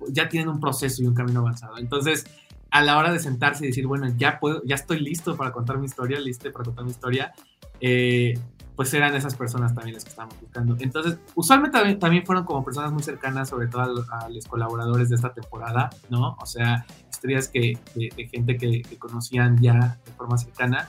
ya 0.08 0.30
tienen 0.30 0.48
un 0.48 0.62
proceso 0.62 1.04
y 1.04 1.06
un 1.06 1.14
camino 1.14 1.42
avanzado. 1.42 1.78
Entonces, 1.78 2.26
a 2.70 2.82
la 2.82 2.98
hora 2.98 3.12
de 3.12 3.20
sentarse 3.20 3.66
y 3.66 3.68
decir, 3.68 3.86
bueno, 3.88 4.08
ya 4.16 4.40
puedo, 4.40 4.64
ya 4.64 4.76
estoy 4.76 5.02
listo 5.02 5.36
para 5.36 5.52
contar 5.52 5.78
mi 5.80 5.86
historia, 5.86 6.18
listo 6.18 6.50
para 6.50 6.64
contar 6.64 6.86
mi 6.86 6.92
historia, 6.92 7.34
eh, 7.82 8.40
pues 8.78 8.94
eran 8.94 9.14
esas 9.18 9.36
personas 9.36 9.76
también 9.76 9.96
las 9.96 10.06
que 10.06 10.12
estábamos 10.12 10.40
buscando. 10.40 10.78
Entonces, 10.80 11.20
usualmente 11.36 11.96
también, 11.96 12.26
fueron 12.26 12.46
como 12.46 12.64
personas 12.64 12.94
muy 12.94 13.04
cercanas, 13.04 13.50
sobre 13.50 13.68
todo 13.68 14.06
a, 14.10 14.30
los 14.30 14.48
colaboradores 14.48 15.10
de 15.10 15.16
esta 15.16 15.34
temporada, 15.34 15.90
¿no? 16.10 16.38
O 16.40 16.46
sea, 16.46 16.86
historias 17.10 17.50
que, 17.50 17.78
de, 17.96 18.30
gente 18.32 18.56
que, 18.56 18.84
conocían 18.98 19.62
ya 19.62 20.00
de 20.06 20.12
forma 20.14 20.38
cercana, 20.38 20.88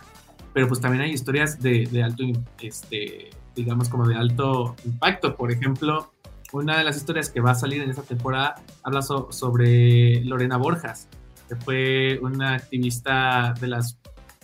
pero 0.52 0.68
pues 0.68 0.80
también 0.80 1.02
hay 1.02 1.10
historias 1.10 1.60
de, 1.60 1.88
de 1.90 2.04
alto, 2.04 2.22
este, 2.60 3.30
digamos, 3.56 3.88
como 3.88 4.06
de 4.06 4.14
alto 4.14 4.76
impacto. 4.84 5.34
Por 5.34 5.50
ejemplo, 5.50 6.11
una 6.52 6.78
de 6.78 6.84
las 6.84 6.96
historias 6.96 7.30
que 7.30 7.40
va 7.40 7.52
a 7.52 7.54
salir 7.54 7.82
en 7.82 7.90
esta 7.90 8.02
temporada 8.02 8.56
habla 8.82 9.02
sobre 9.02 10.22
Lorena 10.24 10.56
Borjas, 10.56 11.08
que 11.48 11.56
fue 11.56 12.18
una 12.22 12.54
activista 12.54 13.54
de 13.60 13.68
las 13.68 13.98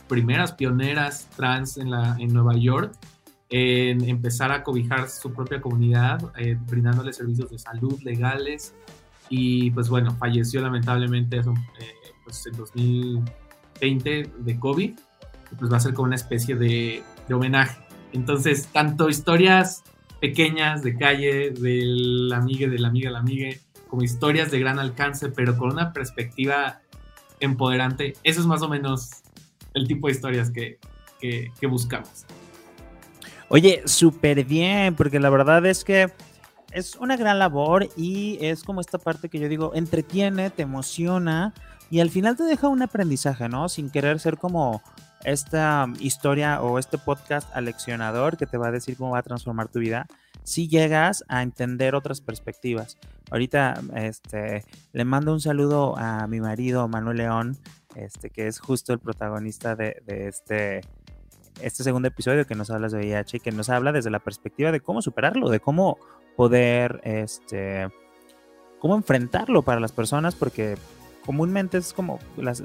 primeras 0.09 0.53
pioneras 0.53 1.29
trans 1.37 1.77
en, 1.77 1.91
la, 1.91 2.17
en 2.19 2.33
Nueva 2.33 2.57
York 2.57 2.95
en 3.50 4.07
empezar 4.09 4.53
a 4.53 4.62
cobijar 4.62 5.09
su 5.09 5.33
propia 5.33 5.61
comunidad, 5.61 6.21
eh, 6.37 6.57
brindándole 6.67 7.12
servicios 7.12 7.50
de 7.50 7.59
salud 7.59 8.00
legales. 8.03 8.75
Y 9.31 9.71
pues 9.71 9.88
bueno, 9.88 10.15
falleció 10.17 10.61
lamentablemente 10.61 11.38
eh, 11.38 11.43
pues 12.25 12.47
en 12.47 12.57
2020 12.57 14.33
de 14.38 14.59
COVID. 14.59 14.99
pues 15.59 15.73
va 15.73 15.77
a 15.79 15.81
ser 15.81 15.95
como 15.95 16.07
una 16.07 16.17
especie 16.17 16.57
de, 16.57 17.03
de 17.27 17.35
homenaje. 17.35 17.79
Entonces, 18.12 18.69
tanto 18.73 19.09
historias 19.09 19.83
pequeñas 20.20 20.82
de 20.82 20.96
calle, 20.96 21.50
del 21.50 22.32
amigue, 22.32 22.68
del 22.68 22.84
amiga, 22.84 23.10
la 23.10 23.20
amigue, 23.20 23.60
como 23.88 24.02
historias 24.02 24.50
de 24.50 24.58
gran 24.58 24.78
alcance, 24.78 25.30
pero 25.30 25.56
con 25.56 25.72
una 25.72 25.92
perspectiva 25.92 26.80
empoderante. 27.40 28.14
Eso 28.22 28.40
es 28.40 28.46
más 28.46 28.62
o 28.62 28.68
menos 28.68 29.10
el 29.75 29.87
tipo 29.87 30.08
de 30.08 30.14
historias 30.14 30.50
que, 30.50 30.78
que, 31.20 31.66
buscamos. 31.66 32.26
Oye, 33.48 33.82
súper 33.87 34.44
bien, 34.44 34.94
porque 34.94 35.20
la 35.20 35.30
verdad 35.30 35.64
es 35.66 35.84
que 35.84 36.12
es 36.72 36.96
una 36.96 37.16
gran 37.16 37.38
labor 37.38 37.88
y 37.96 38.38
es 38.44 38.62
como 38.62 38.80
esta 38.80 38.98
parte 38.98 39.28
que 39.28 39.38
yo 39.38 39.48
digo, 39.48 39.72
entretiene, 39.75 40.50
te 40.50 40.62
emociona 40.62 41.54
y 41.90 42.00
al 42.00 42.10
final 42.10 42.37
te 42.37 42.42
deja 42.42 42.68
un 42.68 42.82
aprendizaje, 42.82 43.48
¿no? 43.48 43.68
Sin 43.68 43.90
querer 43.90 44.20
ser 44.20 44.37
como 44.37 44.82
esta 45.25 45.87
historia 46.00 46.62
o 46.62 46.78
este 46.78 46.98
podcast 46.98 47.54
aleccionador 47.54 48.37
que 48.37 48.46
te 48.46 48.58
va 48.58 48.68
a 48.68 48.72
decir 48.72 48.96
cómo 48.96 49.12
va 49.12 49.18
a 49.18 49.22
transformar 49.22 49.68
tu 49.68 49.78
vida, 49.78 50.06
si 50.44 50.68
llegas 50.68 51.25
a 51.28 51.42
entender 51.42 51.94
otras 51.94 52.20
perspectivas. 52.20 52.96
Ahorita 53.30 53.80
este, 53.96 54.64
le 54.92 55.04
mando 55.04 55.32
un 55.32 55.40
saludo 55.40 55.96
a 55.98 56.26
mi 56.26 56.40
marido 56.40 56.88
Manuel 56.88 57.18
León, 57.18 57.56
este, 57.94 58.30
que 58.30 58.46
es 58.46 58.58
justo 58.58 58.92
el 58.92 58.98
protagonista 58.98 59.76
de, 59.76 60.02
este, 60.06 60.80
este 61.60 61.82
segundo 61.84 62.08
episodio 62.08 62.46
que 62.46 62.54
nos 62.54 62.70
habla 62.70 62.88
de 62.88 62.96
VIH 62.96 63.37
y 63.37 63.40
que 63.40 63.52
nos 63.52 63.68
habla 63.68 63.92
desde 63.92 64.10
la 64.10 64.20
perspectiva 64.20 64.72
de 64.72 64.80
cómo 64.80 65.02
superarlo, 65.02 65.50
de 65.50 65.60
cómo 65.60 65.98
poder, 66.37 67.00
este, 67.04 67.88
cómo 68.78 68.94
enfrentarlo 68.94 69.62
para 69.62 69.80
las 69.80 69.92
personas, 69.92 70.34
porque 70.34 70.76
comúnmente 71.28 71.76
es 71.76 71.92
como 71.92 72.20
las, 72.38 72.62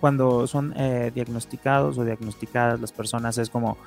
cuando 0.00 0.48
son 0.48 0.74
eh, 0.76 1.12
diagnosticados 1.14 1.96
o 1.96 2.04
diagnosticadas 2.04 2.80
las 2.80 2.90
personas, 2.90 3.38
es 3.38 3.50
como, 3.50 3.78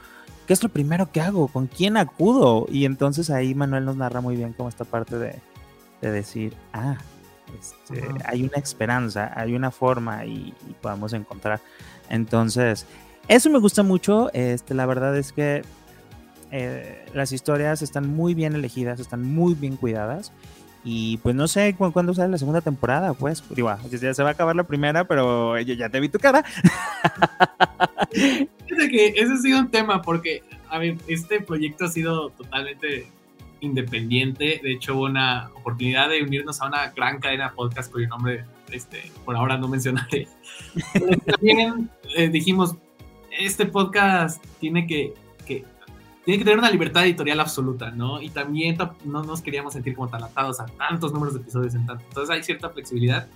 ¿qué 0.48 0.54
es 0.54 0.64
lo 0.64 0.70
primero 0.70 1.12
que 1.12 1.20
hago? 1.20 1.50
¿Con 1.50 1.68
quién 1.68 1.98
acudo? 1.98 2.68
Y 2.70 2.86
entonces 2.86 3.30
ahí 3.30 3.54
Manuel 3.54 3.84
nos 3.84 3.98
narra 3.98 4.22
muy 4.22 4.38
bien 4.38 4.54
como 4.54 4.70
esta 4.70 4.86
parte 4.86 5.18
de, 5.18 5.42
decir, 6.00 6.56
ah, 6.72 6.96
este, 7.60 8.08
hay 8.24 8.44
una 8.44 8.56
esperanza, 8.56 9.34
hay 9.36 9.56
una 9.56 9.72
forma 9.72 10.24
y, 10.24 10.54
podemos 10.82 11.12
encontrar. 11.12 11.60
Entonces, 12.10 12.86
eso 13.28 13.50
me 13.50 13.60
gusta 13.60 13.84
mucho. 13.84 14.32
Este, 14.32 14.74
la 14.74 14.86
verdad 14.86 15.18
es 15.18 15.34
que 15.34 15.64
eh, 16.52 17.06
las 17.14 17.34
historias 17.34 17.82
están 17.82 18.08
muy 18.08 18.36
bien 18.36 18.56
elegidas, 18.56 19.02
están 19.02 19.22
muy 19.24 19.54
bien 19.54 19.76
cuidadas. 19.76 20.32
Y 20.90 21.18
pues 21.18 21.36
no 21.36 21.50
sé 21.50 21.76
cuándo 21.78 22.14
sale 22.14 22.32
la 22.32 22.38
segunda 22.38 22.62
temporada, 22.62 23.14
pues. 23.14 23.44
Digo, 23.50 23.70
ya 23.92 24.14
se 24.14 24.24
va 24.24 24.30
a 24.30 24.32
acabar 24.32 24.56
la 24.56 24.64
primera, 24.64 25.06
pero 25.06 25.60
ya, 25.60 25.90
te 25.90 26.00
vi 26.00 26.08
tu 26.08 26.18
cara. 26.18 26.46
Fíjate 28.14 28.90
que 28.90 29.08
ese 29.08 29.34
ha 29.34 29.38
sido 29.38 29.60
un 29.60 29.70
tema, 29.70 30.02
porque, 30.02 30.44
a 30.70 30.80
ver, 30.80 30.96
este 31.10 31.42
proyecto 31.42 31.84
ha 31.84 31.90
sido 31.90 32.30
totalmente 32.30 33.06
independiente. 33.60 34.62
De 34.64 34.72
hecho, 34.72 34.96
hubo 34.96 35.04
una 35.04 35.50
oportunidad 35.56 36.08
de 36.08 36.24
unirnos 36.24 36.62
a 36.62 36.68
una 36.68 36.90
gran 36.92 37.20
cadena 37.20 37.52
podcast 37.52 37.92
cuyo 37.92 38.08
nombre, 38.08 38.46
este, 38.72 39.12
por 39.26 39.36
ahora 39.36 39.58
no 39.58 39.68
mencionaré. 39.68 40.30
también 41.26 41.90
eh, 42.16 42.30
dijimos, 42.30 42.78
este 43.38 43.66
podcast 43.66 44.42
tiene 44.62 44.88
que 44.88 45.14
tiene 46.28 46.40
que 46.40 46.44
tener 46.44 46.60
una 46.60 46.70
libertad 46.70 47.06
editorial 47.06 47.40
absoluta, 47.40 47.90
¿no? 47.90 48.22
Y 48.22 48.28
también 48.28 48.78
no 49.06 49.24
nos 49.24 49.42
queríamos 49.42 49.72
sentir 49.72 49.96
como 49.96 50.10
tan 50.10 50.22
atados 50.26 50.60
a 50.60 50.66
tantos 50.66 51.14
números 51.14 51.36
de 51.36 51.40
episodios 51.40 51.74
en 51.74 51.86
tanto. 51.86 52.04
Entonces 52.06 52.36
hay 52.36 52.44
cierta 52.44 52.70
flexibilidad. 52.70 53.30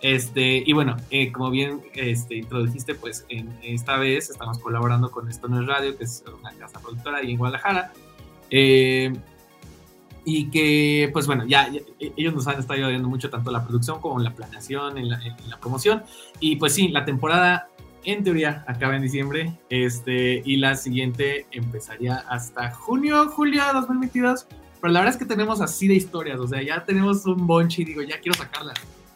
Este, 0.00 0.60
y 0.66 0.72
bueno, 0.72 0.96
eh, 1.10 1.30
como 1.30 1.52
bien 1.52 1.82
este, 1.94 2.34
introdujiste, 2.38 2.96
pues 2.96 3.24
esta 3.62 3.96
vez 3.98 4.28
estamos 4.28 4.58
colaborando 4.58 5.12
con 5.12 5.28
Stoner 5.30 5.68
Radio, 5.68 5.96
que 5.96 6.02
es 6.02 6.24
una 6.40 6.50
casa 6.54 6.80
productora 6.80 7.18
ahí 7.18 7.30
en 7.30 7.38
Guadalajara. 7.38 7.92
Eh, 8.50 9.14
y 10.24 10.50
que, 10.50 11.08
pues 11.12 11.28
bueno, 11.28 11.46
ya, 11.46 11.70
ellos 12.00 12.34
nos 12.34 12.48
han 12.48 12.58
estado 12.58 12.84
ayudando 12.84 13.08
mucho 13.08 13.30
tanto 13.30 13.52
la 13.52 13.64
producción 13.64 14.00
como 14.00 14.18
la 14.18 14.34
planeación, 14.34 14.94
la, 15.08 15.24
en 15.24 15.48
la 15.48 15.60
promoción. 15.60 16.02
Y 16.40 16.56
pues 16.56 16.74
sí, 16.74 16.88
la 16.88 17.04
temporada 17.04 17.68
en 18.06 18.22
teoría 18.22 18.64
acaba 18.66 18.96
en 18.96 19.02
diciembre, 19.02 19.52
este, 19.68 20.42
y 20.44 20.56
la 20.56 20.76
siguiente 20.76 21.46
empezaría 21.50 22.16
hasta 22.28 22.70
junio, 22.70 23.28
julio 23.28 23.64
de 23.66 23.72
2022. 23.72 24.46
Pero 24.80 24.92
la 24.92 25.00
verdad 25.00 25.14
es 25.14 25.18
que 25.18 25.26
tenemos 25.26 25.60
así 25.60 25.88
de 25.88 25.94
historias, 25.94 26.38
o 26.38 26.46
sea, 26.46 26.62
ya 26.62 26.84
tenemos 26.84 27.26
un 27.26 27.46
bonche 27.46 27.82
y 27.82 27.84
digo, 27.84 28.02
ya 28.02 28.20
quiero 28.20 28.38
sacarla. 28.38 28.74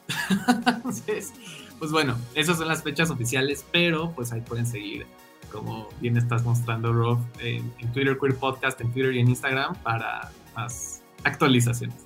Entonces, 0.67 1.33
pues 1.79 1.93
bueno, 1.93 2.19
esas 2.35 2.59
son 2.59 2.69
las 2.69 2.83
fechas 2.83 3.11
oficiales, 3.11 3.65
pero 3.71 4.11
pues 4.13 4.33
ahí 4.33 4.41
pueden 4.41 4.67
seguir, 4.67 5.07
como 5.53 5.89
bien 6.01 6.17
estás 6.17 6.45
mostrando, 6.45 6.93
Rob, 6.93 7.21
en, 7.39 7.71
Twitter 7.93 8.19
Queer 8.19 8.37
Podcast, 8.37 8.81
en 8.81 8.93
Twitter 8.93 9.15
y 9.15 9.21
en 9.21 9.29
Instagram 9.29 9.77
para 9.83 10.33
más 10.57 11.03
actualizaciones. 11.23 11.97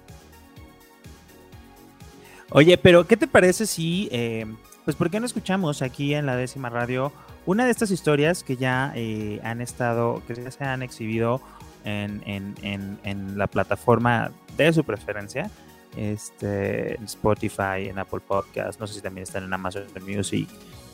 Oye, 2.50 2.76
pero 2.76 3.06
¿qué 3.06 3.16
te 3.16 3.26
parece 3.26 3.66
si 3.66 4.08
eh, 4.12 4.46
pues 4.84 4.96
¿por 4.96 5.10
qué 5.10 5.20
no 5.20 5.26
escuchamos 5.26 5.82
aquí 5.82 6.14
en 6.14 6.26
la 6.26 6.36
décima 6.36 6.68
radio 6.68 7.12
una 7.46 7.64
de 7.64 7.70
estas 7.70 7.90
historias 7.90 8.42
que 8.42 8.56
ya 8.56 8.92
eh, 8.94 9.40
han 9.44 9.60
estado, 9.60 10.22
que 10.26 10.34
ya 10.34 10.50
se 10.50 10.64
han 10.64 10.82
exhibido 10.82 11.40
en, 11.84 13.34
la 13.36 13.46
plataforma 13.46 14.30
de 14.56 14.72
su 14.72 14.84
preferencia? 14.84 15.50
Este, 15.96 16.96
en 16.96 17.04
Spotify, 17.04 17.88
en 17.88 17.98
Apple 17.98 18.20
Podcast, 18.26 18.80
no 18.80 18.86
sé 18.86 18.94
si 18.94 19.00
también 19.00 19.22
están 19.22 19.44
en 19.44 19.52
Amazon 19.52 19.84
Music, 20.04 20.48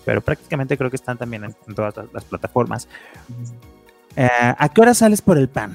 pero 0.04 0.20
prácticamente 0.20 0.76
creo 0.76 0.90
que 0.90 0.96
están 0.96 1.16
también 1.16 1.44
en, 1.44 1.74
todas 1.74 1.94
las, 2.12 2.24
plataformas. 2.24 2.86
Eh, 4.14 4.28
¿A 4.58 4.68
qué 4.68 4.80
hora 4.80 4.92
sales 4.92 5.22
por 5.22 5.38
el 5.38 5.48
pan? 5.48 5.74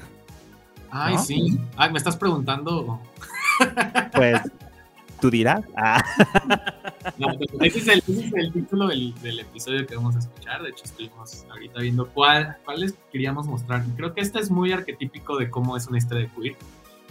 Ay, 0.90 1.18
sí. 1.18 1.58
Ay, 1.76 1.90
me 1.90 1.98
estás 1.98 2.16
preguntando. 2.16 3.00
Pues 4.14 4.40
tú 5.20 5.30
dirás. 5.30 5.64
Ah. 5.76 6.02
ese, 7.60 7.78
es 7.78 7.88
el, 7.88 8.52
título 8.52 8.88
del, 8.88 9.14
episodio 9.40 9.86
que 9.86 9.96
vamos 9.96 10.16
a 10.16 10.18
escuchar. 10.20 10.62
De 10.62 10.70
hecho, 10.70 10.84
estuvimos 10.84 11.46
ahorita 11.50 11.80
viendo 11.80 12.08
cuál, 12.08 12.56
cuáles 12.64 12.94
queríamos 13.12 13.46
mostrar. 13.46 13.84
creo 13.96 14.14
que 14.14 14.20
este 14.20 14.38
es 14.38 14.50
muy 14.50 14.72
arquetípico 14.72 15.38
de 15.38 15.50
cómo 15.50 15.76
es 15.76 15.86
una 15.86 15.98
historia 15.98 16.24
de 16.24 16.30
queer. 16.40 16.56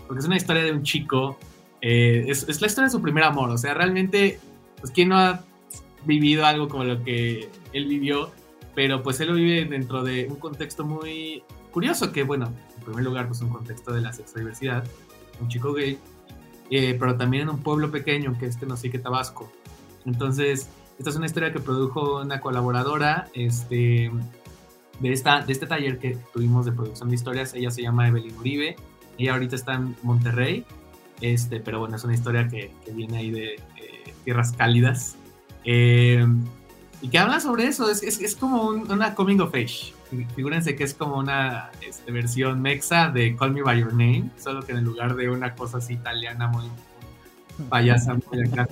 Porque 0.07 0.19
es 0.19 0.25
una 0.25 0.38
historia 0.38 0.63
de 0.63 0.71
un 0.71 0.83
chico. 0.83 1.38
Eh, 1.81 2.25
es, 2.27 2.62
la 2.62 2.67
historia 2.67 2.85
de 2.85 2.91
su 2.91 3.01
primer 3.01 3.24
amor. 3.24 3.50
O 3.50 3.57
sea, 3.57 3.74
realmente, 3.74 4.39
pues, 4.79 4.91
¿quién 4.91 5.09
no 5.09 5.17
ha 5.17 5.43
vivido 6.05 6.45
algo 6.45 6.67
como 6.67 6.83
lo 6.83 7.03
que 7.03 7.50
él 7.74 7.85
vivió? 7.88 8.31
Pero 8.75 9.01
pues 9.01 9.19
él 9.21 9.29
lo 9.29 9.35
vive 9.35 9.65
dentro 9.65 10.03
de 10.03 10.27
un 10.29 10.35
contexto 10.35 10.85
muy 10.85 11.43
curioso. 11.71 12.12
Que, 12.12 12.24
bueno, 12.24 12.51
en 12.77 12.83
primer 12.83 13.03
lugar, 13.03 13.27
pues 13.27 13.41
un 13.41 13.50
contexto 13.50 13.93
de 13.93 14.01
la 14.01 14.13
sexodiversidad. 14.13 14.83
Un 15.39 15.47
chico 15.47 15.74
gay 15.74 15.97
eh, 16.69 16.95
pero 17.00 17.15
también 17.17 17.43
en 17.43 17.50
un 17.50 17.60
pueblo 17.60 17.91
pequeño 17.91 18.38
que 18.38 18.45
es 18.48 18.60
Tenosique, 18.60 19.00
Tabasco. 19.00 19.51
Entonces, 20.05 20.69
esta 20.98 21.10
es 21.10 21.15
una 21.15 21.25
historia 21.25 21.51
que 21.51 21.60
produjo 21.60 22.22
una 22.22 22.39
colaboradora 22.39 23.27
este, 23.34 24.12
de, 25.00 25.12
esta, 25.12 25.41
de 25.41 25.51
este 25.51 25.67
taller 25.67 26.00
que 26.00 26.17
tuvimos 26.34 26.65
de 26.65 26.72
producción 26.72 27.10
de 27.10 27.15
historias. 27.15 27.53
Ella 27.53 27.72
se 27.72 27.81
llama 27.81 28.07
Evelyn 28.07 28.38
Uribe. 28.38 28.75
Ella 29.17 29.34
ahorita 29.34 29.55
está 29.55 29.75
en 29.75 29.95
Monterrey, 30.03 30.65
este, 31.22 31.60
pero 31.60 31.79
bueno, 31.79 31.95
es 31.95 32.03
una 32.03 32.13
historia 32.13 32.48
que, 32.48 32.72
que 32.84 32.91
viene 32.91 33.17
ahí 33.17 33.31
de 33.31 33.60
tierras 34.25 34.51
cálidas. 34.51 35.15
Eh, 35.63 36.25
y 37.01 37.10
que 37.10 37.19
habla 37.19 37.39
sobre 37.39 37.67
eso, 37.67 37.89
es, 37.89 38.03
es, 38.03 38.19
es 38.19 38.36
como 38.36 38.67
una 38.69 39.15
coming 39.15 39.39
of 39.39 39.53
age. 39.53 39.93
Figúrense 40.36 40.75
que 40.75 40.84
es 40.84 40.93
como 40.93 41.17
una 41.17 41.72
este, 41.81 42.12
versión 42.12 42.62
mexa 42.62 43.10
de 43.10 43.36
Call 43.36 43.51
Me 43.51 43.62
By 43.62 43.79
Your 43.79 43.91
Name, 43.91 44.29
solo 44.38 44.62
que 44.63 44.72
en 44.72 44.84
lugar 44.84 45.15
de 45.15 45.29
una 45.29 45.55
cosa 45.55 45.79
así 45.79 45.93
italiana 45.93 46.48
muy 46.48 46.65
payasa, 47.69 48.13
muy 48.13 48.41
acá, 48.41 48.67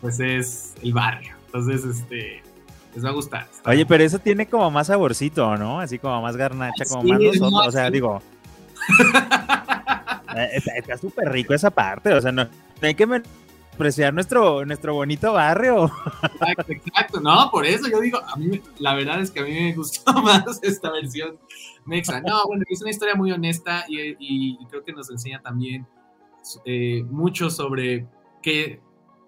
pues 0.00 0.20
es 0.20 0.74
el 0.82 0.92
barrio. 0.92 1.34
Entonces, 1.46 1.84
este, 1.84 2.42
les 2.94 3.04
va 3.04 3.08
a 3.08 3.12
gustar. 3.12 3.46
Oye, 3.64 3.86
pero 3.86 4.04
eso 4.04 4.18
tiene 4.18 4.46
como 4.46 4.70
más 4.70 4.88
saborcito, 4.88 5.56
¿no? 5.56 5.80
Así 5.80 5.98
como 5.98 6.20
más 6.22 6.36
garnacha, 6.36 6.84
como 6.88 7.04
más 7.04 7.20
nosotros. 7.20 7.68
O 7.68 7.72
sea, 7.72 7.90
digo. 7.90 8.22
Eh, 10.36 10.60
está 10.74 10.98
súper 10.98 11.30
rico 11.30 11.54
esa 11.54 11.70
parte. 11.70 12.12
O 12.12 12.20
sea, 12.20 12.32
no, 12.32 12.48
hay 12.82 12.96
que 12.96 13.06
apreciar 13.74 14.14
nuestro, 14.14 14.64
nuestro 14.64 14.94
bonito 14.94 15.32
barrio. 15.32 15.90
Exacto, 16.22 16.72
exacto. 16.72 17.20
No, 17.20 17.50
por 17.50 17.66
eso 17.66 17.88
yo 17.90 18.00
digo, 18.00 18.18
a 18.18 18.36
mí, 18.36 18.60
la 18.78 18.94
verdad 18.94 19.20
es 19.20 19.30
que 19.30 19.40
a 19.40 19.44
mí 19.44 19.52
me 19.52 19.74
gustó 19.74 20.12
más 20.22 20.60
esta 20.62 20.90
versión 20.90 21.38
mexa. 21.84 22.20
No, 22.20 22.46
bueno, 22.46 22.64
es 22.68 22.80
una 22.80 22.90
historia 22.90 23.14
muy 23.14 23.32
honesta 23.32 23.84
y, 23.88 24.56
creo 24.66 24.84
que 24.84 24.92
nos 24.92 25.10
enseña 25.10 25.40
también 25.42 25.86
eh, 26.64 27.04
mucho 27.10 27.50
sobre 27.50 28.06
qué, 28.42 28.80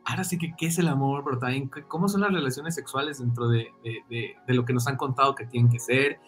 ahora 0.05 0.25
sí 0.25 0.39
que 0.39 0.55
qué 0.57 0.67
es 0.67 0.79
el 0.79 0.89
amor, 0.89 1.23
pero 1.25 1.39
también 1.39 1.71
cómo 1.89 2.09
son 2.09 2.23
las 2.23 2.33
relaciones 2.33 2.75
sexuales 2.75 3.19
dentro 3.19 3.49
de, 3.49 3.73
lo 4.47 4.65
que 4.65 4.73
nos 4.73 4.87
han 4.87 4.97
contado 4.97 5.35
que 5.35 5.47
tienen 5.47 5.71
que 5.71 5.81
ser. 5.81 6.21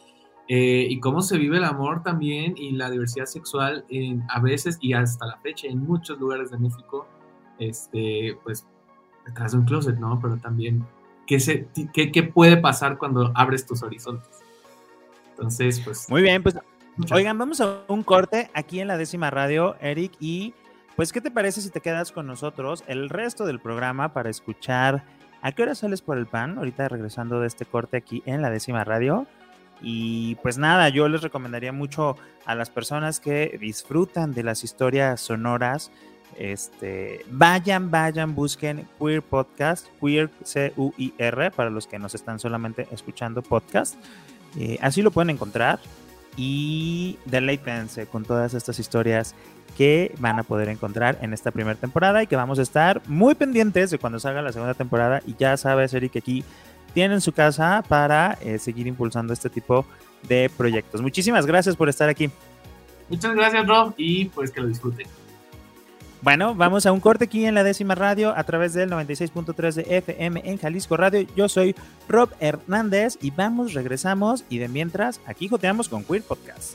Eh, 0.51 0.87
y 0.89 0.99
cómo 1.01 1.21
se 1.21 1.37
vive 1.37 1.59
el 1.59 1.65
amor 1.65 2.03
también 2.03 2.55
y 2.57 2.71
la 2.73 2.89
diversidad 2.91 3.27
sexual 3.27 3.85
en, 3.91 4.25
a 4.31 4.41
veces 4.41 4.79
y 4.81 4.95
hasta 4.95 5.27
la 5.27 5.37
fecha 5.41 5.67
en 5.69 5.79
muchos 5.79 6.19
lugares 6.19 6.51
de 6.51 6.57
México, 6.57 7.07
este, 7.59 8.39
pues 8.45 8.67
detrás 9.27 9.53
de 9.53 9.59
un 9.59 9.65
closet, 9.65 9.99
¿no? 9.99 10.19
Pero 10.21 10.37
también 10.39 10.85
qué, 11.27 11.41
se, 11.41 11.69
qué, 11.93 12.11
qué 12.11 12.23
puede 12.23 12.57
pasar 12.57 12.99
cuando 12.99 13.33
abres 13.35 13.67
tus 13.67 13.83
horizontes. 13.83 14.29
Entonces, 15.31 15.81
pues... 15.81 16.09
Muy 16.11 16.23
bien, 16.23 16.43
pues 16.43 16.57
oigan, 17.13 17.39
vamos 17.39 17.61
a 17.61 17.83
un 17.89 18.03
corte 18.03 18.51
aquí 18.55 18.81
en 18.81 18.89
la 18.89 18.97
décima 18.97 19.31
radio, 19.31 19.77
Eric, 19.81 20.13
y 20.19 20.55
pues, 20.97 21.13
¿qué 21.13 21.21
te 21.21 21.31
parece 21.31 21.61
si 21.61 21.71
te 21.71 21.81
quedas 21.81 22.11
con 22.11 22.27
nosotros 22.27 22.83
el 22.89 23.09
resto 23.09 23.47
del 23.47 23.61
programa 23.61 24.13
para 24.13 24.31
escuchar 24.31 25.05
a 25.43 25.53
qué 25.53 25.63
hora 25.63 25.77
sales 25.77 26.03
por 26.03 26.19
el 26.19 26.27
pan? 26.27 26.59
Ahorita 26.59 26.89
regresando 26.89 27.41
de 27.41 27.47
este 27.47 27.65
corte 27.67 27.97
aquí 27.97 28.23
en 28.27 28.43
la 28.43 28.51
décima 28.51 28.83
radio. 28.83 29.27
Y 29.81 30.35
pues 30.43 30.59
nada, 30.59 30.89
yo 30.89 31.09
les 31.09 31.23
recomendaría 31.23 31.73
mucho 31.73 32.17
a 32.45 32.57
las 32.57 32.69
personas 32.69 33.21
que 33.21 33.59
disfrutan 33.61 34.33
de 34.33 34.43
las 34.43 34.65
historias 34.65 35.21
sonoras. 35.21 35.93
Este, 36.37 37.25
vayan, 37.31 37.91
vayan, 37.91 38.35
busquen 38.35 38.87
Queer 38.99 39.23
Podcast, 39.23 39.87
Queer 40.01 40.31
C-U-I-R, 40.45 41.51
para 41.51 41.71
los 41.71 41.87
que 41.87 41.99
nos 41.99 42.15
están 42.15 42.39
solamente 42.39 42.87
escuchando 42.93 43.43
podcast. 43.43 43.97
Eh, 44.57 44.79
así 44.81 45.03
lo 45.03 45.11
pueden 45.11 45.31
encontrar 45.31 45.81
y 46.37 47.19
deleítense 47.25 48.07
con 48.07 48.25
todas 48.25 48.55
estas 48.55 48.79
historias 48.79 49.35
que 49.77 50.15
van 50.19 50.39
a 50.39 50.45
poder 50.45 50.69
encontrar 50.69 51.19
en 51.21 51.33
esta 51.33 51.51
primera 51.51 51.79
temporada 51.79 52.23
y 52.23 52.27
que 52.27 52.37
vamos 52.37 52.59
a 52.59 52.63
estar 52.63 53.03
muy 53.07 53.35
pendientes 53.35 53.91
de 53.91 53.99
cuando 53.99 54.21
salga 54.21 54.41
la 54.41 54.53
segunda 54.53 54.75
temporada. 54.75 55.21
Y 55.27 55.35
ya 55.37 55.57
sabes, 55.57 55.93
Eric, 55.95 56.13
que 56.13 56.19
aquí 56.21 56.45
tienen 56.95 57.21
su 57.21 57.33
casa 57.33 57.83
para 57.89 58.39
eh, 58.41 58.59
seguir 58.59 58.87
impulsando 58.87 59.33
este 59.33 59.51
tipo 59.51 59.85
de 60.23 60.51
proyectos. 60.57 61.03
Muchísimas 61.03 61.47
gracias 61.47 61.77
por 61.77 61.89
estar 61.89 62.09
aquí. 62.09 62.31
Muchas 63.09 63.35
gracias, 63.35 63.67
Rob, 63.67 63.95
y 63.97 64.27
pues 64.27 64.51
que 64.51 64.61
lo 64.61 64.69
disfruten. 64.69 65.07
Bueno, 66.21 66.55
vamos 66.55 66.85
a 66.85 66.93
un 66.93 67.01
corte 67.01 67.25
aquí 67.25 67.45
en 67.45 67.55
la 67.55 67.63
décima 67.63 67.95
radio 67.95 68.37
a 68.37 68.43
través 68.45 68.75
del 68.75 68.91
96.3 68.91 69.73
de 69.75 69.97
FM 69.99 70.43
en 70.45 70.59
Jalisco 70.59 70.97
Radio. 70.97 71.27
Yo 71.37 71.49
soy 71.49 71.77
Rob 72.09 72.31
Hernández 72.41 73.19
y 73.23 73.31
vamos, 73.31 73.73
regresamos 73.73 74.45
y 74.49 74.59
de 74.59 74.69
mientras 74.69 75.21
aquí 75.27 75.49
joteamos 75.49 75.89
con 75.89 76.05
Queer 76.05 76.23
Podcast. 76.23 76.75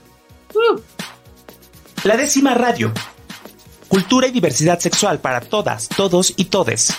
La 2.03 2.15
décima 2.15 2.53
radio. 2.53 2.91
Cultura 3.87 4.27
y 4.27 4.31
diversidad 4.31 4.79
sexual 4.79 5.19
para 5.19 5.41
todas, 5.41 5.89
todos 5.89 6.33
y 6.37 6.45
todes. 6.45 6.93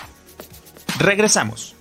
Regresamos. 0.99 1.74